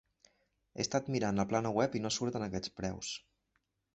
He 0.27 0.79
estat 0.83 1.09
mirant 1.15 1.41
la 1.41 1.45
plana 1.51 1.73
web 1.79 1.99
i 1.99 2.03
no 2.05 2.13
surten 2.17 2.47
aquests 2.47 2.75
preus. 2.81 3.13